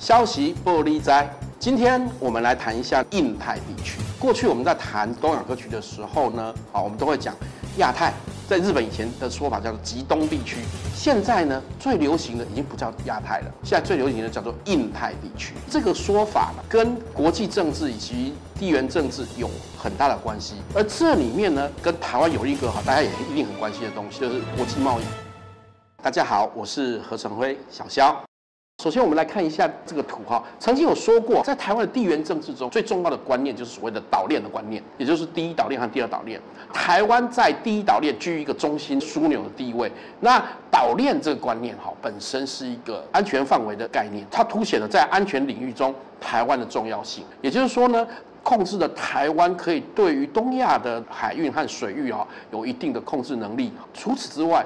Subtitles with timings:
[0.00, 1.30] 消息不离哉。
[1.58, 4.00] 今天我们来谈一下印太地区。
[4.18, 7.36] 过去我们在谈东亚格局的时候呢，好，我们都会讲
[7.76, 8.10] 亚太。
[8.48, 10.56] 在日本以前的说法叫做极东地区，
[10.94, 15.52] 现在呢最流行的已经不叫亚太了，现在最流行的叫做印太地区。
[15.68, 20.54] 这个说法呢，跟国际政治以及地缘政治有很大的关系。
[20.74, 25.02] 而这里面呢，跟台湾有一个哈，大家也一定很关心的东西，就是国际贸易。
[26.02, 28.29] 大家好，我是何成辉，小肖。
[28.80, 30.42] 首先，我们来看一下这个图哈。
[30.58, 36.40] 曾经有说过，在台湾的地缘政治中，最重要的观念就是所谓的岛链的观念，也就是第一岛链和第二岛链。
[36.72, 39.92] 台湾在第一岛链居于一个中心枢纽的地位。
[40.20, 47.22] 那岛链这个观念哈，本身是一个安全范围的概念，它凸显了在安全领域中台湾的重要性。
[47.42, 48.08] 也就是说呢，
[48.42, 53.70] 控制了台湾可以对于东亚的海运和水域啊，有一定的控制能力。
[53.92, 54.64] 除此之外，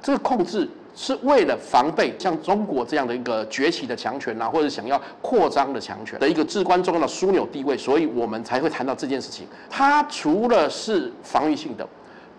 [0.00, 0.70] 这个控制。
[0.94, 9.46] 是为了防备像中国这样的一个崛起的强权呐，或者想要扩张的强权的一个至关重要的枢纽地位，所以我们才会谈到这件事情。
[9.70, 11.86] 它除了是防御性的，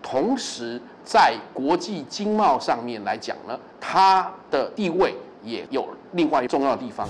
[0.02, 7.08] 同时在国际经贸上面来讲呢，它的地位也有另外重要的地方。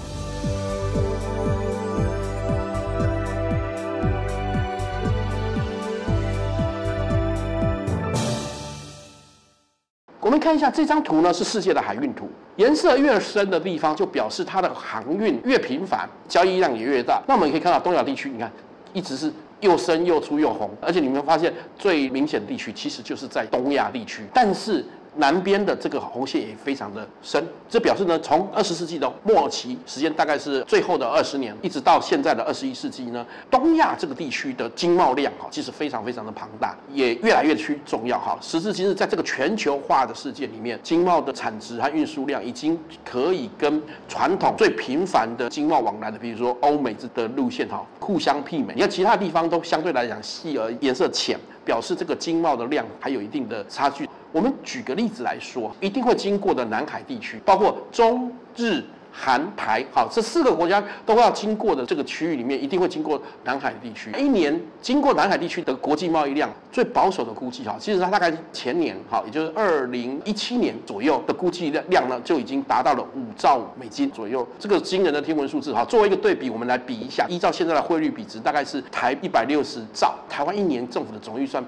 [10.30, 17.20] 我们看一下这张图呢，是世界的海运图，颜色越深的地方就表示它的航运越频繁，交易量也越大。
[17.26, 18.48] 那我们可以看到东亚地区，你看
[18.92, 24.86] 一直是又深又粗又红，而且你们发现最明显的地区其实就是在东亚地区，但是。
[25.16, 38.38] 南边的这个红线也非常的深，这表示呢，从二十世纪的末期，时间大概是最后的二十年，一直到现在的二十一世纪呢，东亚这个地区的经贸量哈，其实非常非常的庞大，也越来越趋重要哈。
[38.40, 48.74] 时至今日，在这个全球化的世界里面，经贸的产值和运输量已经可以跟传统最频繁的经贸往来的，比如说欧美这的路线哈，互相媲美。
[48.74, 54.08] 你看其他地方都相对来讲细而颜色浅，表示这个经贸的量还有一定的差距。
[54.32, 58.82] 我们举个例子来说，一定会经过的南海地区，包括中日
[59.12, 64.12] 韩台，好，这四个国家都要经过的这个区域里面，一定会经过南海地区。
[64.16, 75.84] 一年经过南海地区的国际贸易量，最保守的估计，哈，其实它大概前年，哈，也就是二零一七年左右的估计量量呢，就已经达到了五兆美金左右，这个惊人的天文数字，哈。
[75.84, 81.64] 作为一个对比，我们来比一下，依照现在的汇率比值，大概是台一百六十兆，台湾一年政府的总预算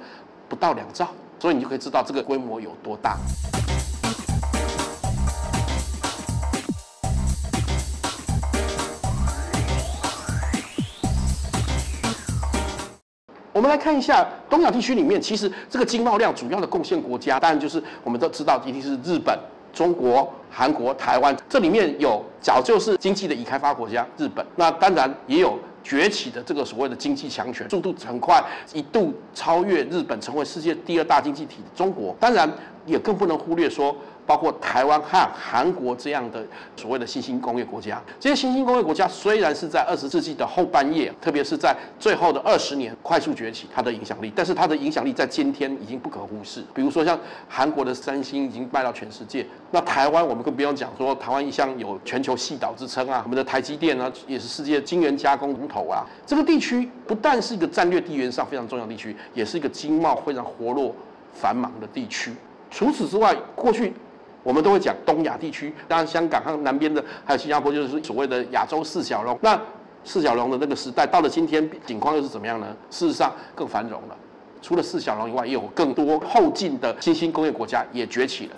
[0.48, 1.08] 不到两兆。
[1.42, 3.18] 所以你就可以知道这个规模有多大。
[13.52, 19.36] 我们来看一下东亚地区里面，其实这个经贸量主要的贡献国家，当然就是我们都知道，一定是日本、
[19.72, 21.36] 中国、韩国、台湾。
[21.48, 25.58] 这里面有早就是经济的已开发国家日本，那当然也有。
[25.82, 32.50] 崛起的这个所谓的经济强权，速度很快，一度超越日本，成为世界第二大经济体的中国，当然
[32.86, 33.94] 也更不能忽略说。
[34.24, 46.62] 包括台湾和韩国这样的所谓的新兴工业国家，这些新兴工业国家虽然是在二十世纪的后半叶，特别是在最后的二十年快速崛起，它的影响力，但是它的影响力在今天已经不可忽视。
[46.72, 56.06] 比如说像韩国的三星已经卖到全世界，那台湾我们更不用讲说，台湾一向有全球矽岛之称啊，我们的台积电呢也是世界晶圆加工龙头啊。
[56.24, 60.94] 这个地区不但是一个战略地缘上非常重要的地区，也是一个经贸非常活络
[61.34, 62.32] 繁忙的地区。
[62.72, 63.92] 除此之外，过去。
[64.42, 69.38] 我们都会讲东亚地区，当然香港和南边的还有新加坡，就是所谓的亚洲四小龙。
[69.40, 69.56] 那
[70.02, 72.66] 四小龙的那个时代，到了今天，景况又是怎么样呢？
[72.90, 74.16] 事实上更繁荣了。
[74.60, 78.56] 除了四小龙以外，也有更多后进的新兴工业国家也崛起了。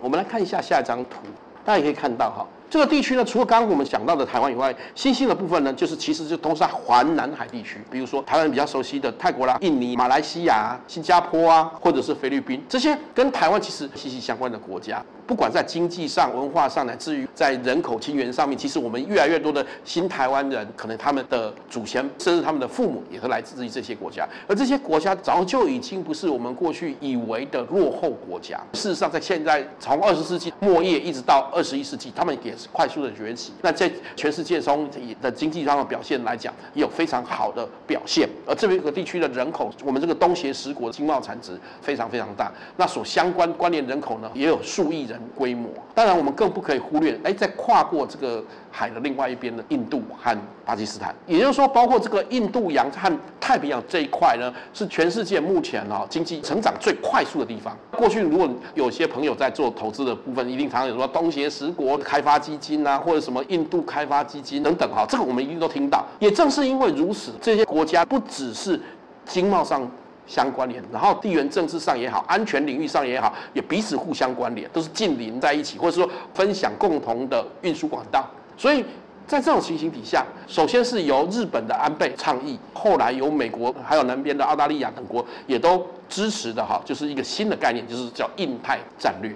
[0.00, 1.18] 我们来看一下下一张图，
[1.66, 2.46] 大家也可以看到哈。
[2.70, 15.04] 这个地区呢，除了刚刚我们讲到的台湾以外，新兴的部分呢，就是其实就都是在环南海地区，比如说台湾比较熟悉的泰国啦、印尼、马来西亚、新加坡啊，或者是菲律宾，这些跟台湾其实息息相关的国家。
[15.30, 24.28] 不管在经济上、文化上，乃至于在人口亲缘上面，其实我们越来越多的新台湾人，可能他们的祖先甚至他们的父母，也是来自于这些国家。
[24.48, 28.60] 而这些国家早就已经不是我们过去以为的落后国家。
[28.72, 33.52] 事实上，在现在从二十世纪末叶一直到二十一世纪，他们也是快速的崛起。
[33.62, 34.90] 那在全世界中
[35.22, 38.28] 的经济上的表现来讲，也有非常好的表现。
[38.44, 42.50] 而这边一个地区的人口，我们这个东协十国的经贸产值非常非常大。
[42.76, 45.19] 那所相关关联人口呢，也有数亿人。
[45.34, 45.68] 规模。
[45.94, 57.76] 当然，我们更不可以忽略，哎，在跨过这个海的另外一边的印度和巴基斯坦，也就是说，包括这个印度洋和太平洋这一块呢，是全世界目前啊经济成长最快速的地方。
[57.96, 66.06] 过去如果有些朋友在做投资的部分，一定常常有说东协十国开发基金啊，或者什么印度开发基金等等哈，这个我们一定都听到。
[66.18, 68.80] 也正是因为如此，这些国家不只是
[69.26, 69.90] 经贸上。
[70.30, 78.24] 相关联，然后地缘政治上也好，安全领域上也好，也彼此互相关联，都是近邻在一起，或者说分享共同的运输管道。
[78.56, 78.84] 所以
[79.26, 89.34] 在这种情形底下，首先是由日本的安倍倡议，后来由美国还有南边的澳大利亚等国也都支持的哈，就是一个新的概念，就是叫印太战略。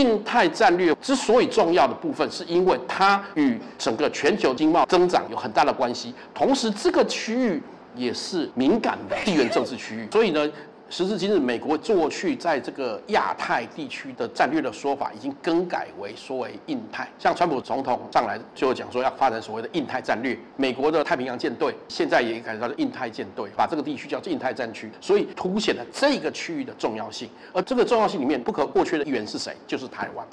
[0.00, 7.62] 印太战略之所以重要的部分，是因为它与整个全球经贸增长有很大的关系，同时这个区域
[7.94, 10.50] 也是敏感的地缘政治区域，所以呢。
[10.92, 17.08] 时至今日，美国过去在这个亚太地区的战略的说法，已经更改为说为印太。
[17.16, 27.30] 像川普总统上来就讲说要发展所谓的印太战略，美国的太平洋舰队现在也改叫做印太舰队，把这个地区叫做印太战区，所以凸显了这个区域的重要性。
[27.52, 29.54] 而这个重要性里面不可或缺的一员是谁？
[29.68, 30.26] 就是台湾。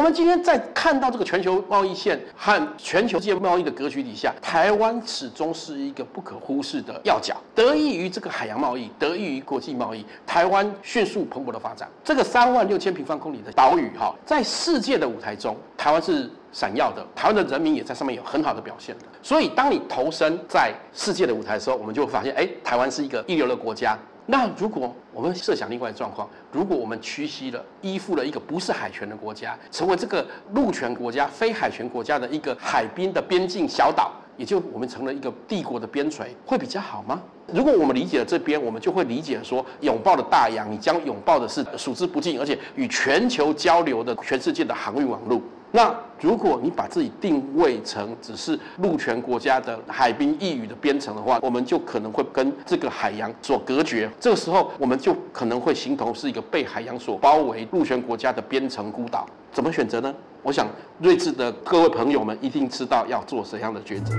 [0.00, 7.36] 我们今天在看到这个全球贸易线和全球界贸易的格局底下，台湾始终是一个不可忽视的要角。
[7.54, 11.86] 得益于这个海洋贸易，得益于国际贸易，台湾迅速蓬勃的发展。
[12.02, 17.06] 这个三万六千平方公里的岛屿，哈，在世界的舞台中，台湾是闪耀的。
[17.14, 19.04] 台湾的人民也在上面有很好的表现的。
[19.22, 23.98] 所以，当你投身在世界的舞台的时候，我们就会发现，哎，台湾是一个一流的国家。
[24.30, 30.24] 那如果我们设想另外的状况，如果我们屈膝了，依附了一个不是海权的国家，成为这个
[30.54, 37.20] 陆权国家、非海权国家的一个海滨的边境小岛，也就我们成了一个帝国的边陲，会比较好吗？
[37.52, 45.40] 如果我们理解了这边，我们就会理解说，拥抱的大洋，你将拥抱的是数之不尽，而且与全球交流的全世界的航运网络。
[45.72, 54.10] 那如果你把自己定位成只是陆权国家的海滨一隅的边城的话，我们就可能会跟这个海洋所隔绝。
[54.18, 59.24] 这个时候，我们就可能会形同是一个被海洋所包围陆权国家的边城孤岛。
[59.52, 60.12] 怎么选择呢？
[60.42, 60.66] 我想，
[61.00, 64.12] 睿智的各位朋友们一定知道要做怎样的抉择。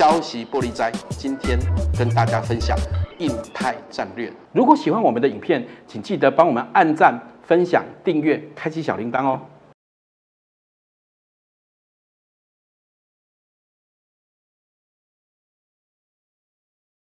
[0.00, 1.58] 消息玻璃斋，今天
[1.98, 2.74] 跟大家分享。
[3.18, 4.32] 印太战略。
[4.50, 9.38] 如果喜欢我们的影片，请记得帮我们按赞、分享、订阅、开启小铃铛哦。